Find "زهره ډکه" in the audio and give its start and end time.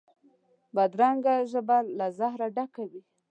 2.17-2.83